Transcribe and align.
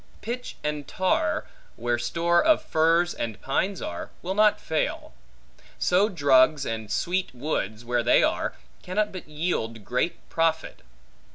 Pitch 0.21 0.55
and 0.63 0.87
tar, 0.87 1.45
where 1.75 1.99
store 1.99 2.43
of 2.43 2.63
firs 2.63 3.13
and 3.13 3.39
pines 3.39 3.83
are, 3.83 4.09
will 4.23 4.33
not 4.33 4.59
fail. 4.59 5.13
So 5.77 6.09
drugs 6.09 6.65
and 6.65 6.89
sweet 6.91 7.35
woods, 7.35 7.85
where 7.85 8.01
they 8.01 8.23
are, 8.23 8.55
cannot 8.81 9.11
but 9.11 9.29
yield 9.29 9.85
great 9.85 10.27
profit. 10.27 10.81